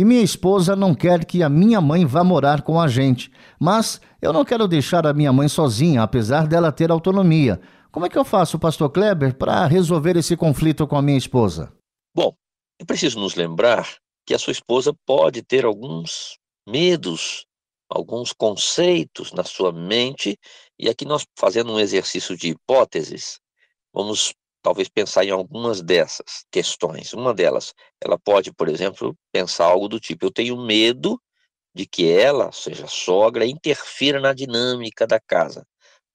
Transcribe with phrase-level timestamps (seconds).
[0.00, 3.30] e minha esposa não quer que a minha mãe vá morar com a gente.
[3.60, 7.60] Mas eu não quero deixar a minha mãe sozinha, apesar dela ter autonomia.
[7.92, 11.70] Como é que eu faço, pastor Kleber, para resolver esse conflito com a minha esposa?
[12.14, 12.34] Bom,
[12.78, 17.44] é preciso nos lembrar que a sua esposa pode ter alguns medos,
[17.86, 20.38] alguns conceitos na sua mente,
[20.78, 23.38] e aqui nós fazendo um exercício de hipóteses,
[23.92, 27.12] vamos talvez pensar em algumas dessas questões.
[27.12, 31.20] Uma delas, ela pode, por exemplo, pensar algo do tipo: eu tenho medo
[31.74, 35.66] de que ela, ou seja, sogra, interfira na dinâmica da casa.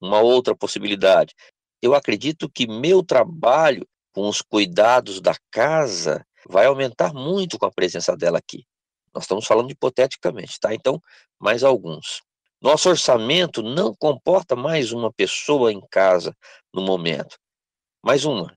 [0.01, 1.33] Uma outra possibilidade,
[1.81, 7.71] eu acredito que meu trabalho com os cuidados da casa vai aumentar muito com a
[7.71, 8.66] presença dela aqui.
[9.13, 10.73] Nós estamos falando hipoteticamente, tá?
[10.73, 11.01] Então,
[11.39, 12.21] mais alguns.
[12.61, 16.35] Nosso orçamento não comporta mais uma pessoa em casa
[16.73, 17.38] no momento.
[18.06, 18.56] Mais uma.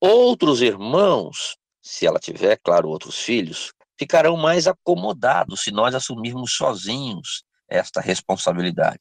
[0.00, 7.42] Outros irmãos, se ela tiver, claro, outros filhos, ficarão mais acomodados se nós assumirmos sozinhos
[7.68, 9.00] esta responsabilidade.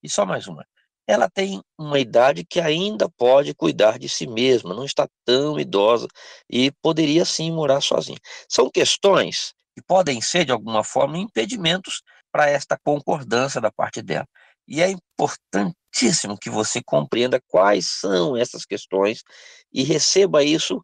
[0.00, 0.64] E só mais uma.
[1.08, 6.06] Ela tem uma idade que ainda pode cuidar de si mesma, não está tão idosa
[6.48, 8.18] e poderia sim morar sozinha.
[8.48, 12.00] São questões que podem ser, de alguma forma, impedimentos
[12.30, 14.28] para esta concordância da parte dela.
[14.68, 14.94] E é
[15.96, 19.22] importantíssimo que você compreenda quais são essas questões
[19.72, 20.82] e receba isso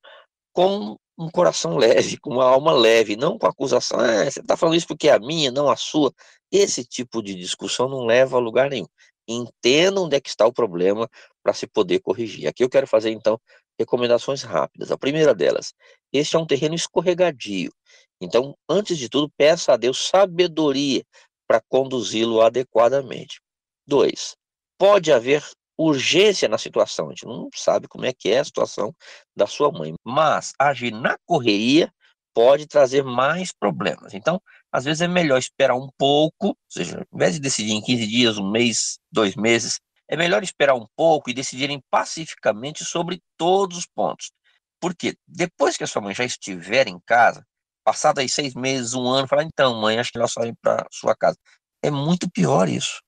[0.53, 4.01] com um coração leve, com uma alma leve, não com acusação.
[4.01, 6.13] Ah, você está falando isso porque é a minha, não a sua.
[6.51, 8.89] Esse tipo de discussão não leva a lugar nenhum.
[9.29, 11.09] Entenda onde é que está o problema
[11.43, 12.47] para se poder corrigir.
[12.49, 13.41] Aqui eu quero fazer, então,
[13.79, 14.91] recomendações rápidas.
[14.91, 15.75] A primeira delas,
[16.13, 17.73] este é um terreno escorregadio.
[18.21, 21.05] Então, antes de tudo, peça a Deus sabedoria
[21.47, 23.41] para conduzi-lo adequadamente.
[23.87, 24.37] Dois,
[24.83, 25.45] pode haver
[25.79, 27.07] urgência na situação.
[27.07, 28.93] A gente não sabe como é que é a situação
[29.37, 31.89] da sua mãe, mas agir na correria
[32.35, 34.13] pode trazer mais problemas.
[34.13, 34.43] Então,
[34.73, 38.07] às vezes é melhor esperar um pouco, ou seja, ao invés de decidir em 15
[38.09, 39.79] dias, um mês, dois meses,
[40.09, 44.33] é melhor esperar um pouco e decidirem pacificamente sobre todos os pontos.
[44.81, 47.47] Porque depois que a sua mãe já estiver em casa,
[47.85, 50.85] passado aí seis meses, um ano, falar, então, mãe, acho que ela só ir para
[50.91, 51.39] sua casa.
[51.85, 53.01] É muito pior isso.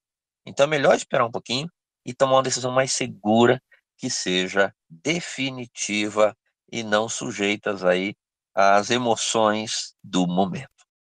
[0.47, 1.69] Então é melhor esperar um pouquinho
[2.05, 3.63] e tomar uma decisão mais segura
[3.99, 6.37] que seja definitiva
[6.71, 8.15] e não sujeitas aí
[8.55, 10.84] às emoções do momento.